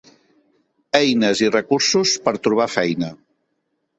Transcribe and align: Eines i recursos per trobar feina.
Eines 0.99 1.43
i 1.43 1.51
recursos 1.57 2.15
per 2.29 2.35
trobar 2.47 2.69
feina. 2.79 3.13